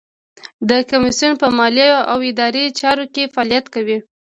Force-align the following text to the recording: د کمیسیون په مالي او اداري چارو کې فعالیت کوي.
د 0.69 0.71
کمیسیون 0.89 1.33
په 1.41 1.47
مالي 1.57 1.87
او 2.11 2.17
اداري 2.29 2.65
چارو 2.79 3.05
کې 3.13 3.31
فعالیت 3.33 3.65
کوي. 3.73 3.97